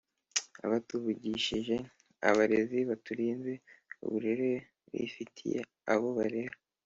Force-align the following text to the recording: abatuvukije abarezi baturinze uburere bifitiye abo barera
abatuvukije 0.65 1.75
abarezi 2.29 2.79
baturinze 2.89 3.51
uburere 4.05 4.49
bifitiye 4.91 5.59
abo 5.93 6.09
barera 6.17 6.55